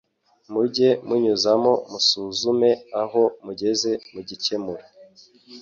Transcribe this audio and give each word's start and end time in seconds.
Mujye 0.51 0.89
munyuzamo 1.07 1.73
musuzume 1.91 2.71
aho 3.01 3.21
mugeze 3.45 3.91
mugikemura 4.13 4.83